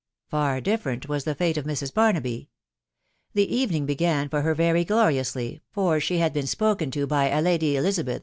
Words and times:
Far 0.31 0.61
different 0.61 1.07
was 1.07 1.25
the 1.25 1.35
fate 1.35 1.57
of 1.59 1.65
Mrs. 1.65 1.93
Barnaby. 1.93 2.49
The 3.35 3.55
evening 3.55 3.85
began 3.85 4.29
for 4.29 4.41
her 4.41 4.55
very 4.55 4.83
gloriously, 4.83 5.61
for 5.69 5.99
she 5.99 6.17
had 6.17 6.33
been 6.33 6.47
spoken 6.47 6.89
to 6.89 7.05
by 7.05 7.29
a 7.29 7.39
Lady 7.39 7.75
Elizabeth 7.77 8.19